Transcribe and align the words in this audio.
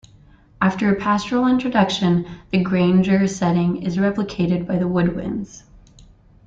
After 0.59 0.91
a 0.91 0.95
pastoral 0.99 1.45
introduction, 1.45 2.25
the 2.49 2.63
Grainger 2.63 3.27
setting 3.27 3.83
is 3.83 3.97
replicated 3.97 4.65
by 4.65 4.79
the 4.79 4.87
woodwinds. 4.89 5.61